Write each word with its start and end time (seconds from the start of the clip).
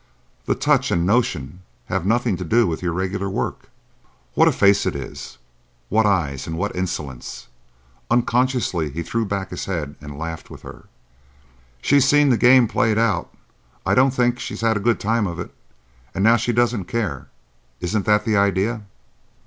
"The 0.47 0.55
touch 0.55 0.89
and 0.89 1.05
notion 1.05 1.61
have 1.85 2.07
nothing 2.07 2.35
to 2.37 2.43
do 2.43 2.65
with 2.65 2.81
your 2.81 2.91
regular 2.91 3.29
work. 3.29 3.69
What 4.33 4.47
a 4.47 4.51
face 4.51 4.87
it 4.87 4.95
is! 4.95 5.37
What 5.89 6.07
eyes, 6.07 6.47
and 6.47 6.57
what 6.57 6.75
insolence!" 6.75 7.45
Unconsciously 8.09 8.89
he 8.89 9.03
threw 9.03 9.25
back 9.25 9.51
his 9.51 9.65
head 9.65 9.93
and 10.01 10.17
laughed 10.17 10.49
with 10.49 10.63
her. 10.63 10.85
"She's 11.83 12.05
seen 12.07 12.29
the 12.29 12.37
game 12.37 12.67
played 12.67 12.97
out,—I 12.97 13.93
don't 13.93 14.09
think 14.09 14.39
she 14.39 14.57
had 14.57 14.75
a 14.75 14.79
good 14.79 14.99
time 14.99 15.27
of 15.27 15.39
it,—and 15.39 16.23
now 16.23 16.35
she 16.35 16.51
doesn't 16.51 16.85
care. 16.85 17.27
Isn't 17.79 18.07
that 18.07 18.25
the 18.25 18.35
idea?" 18.35 18.81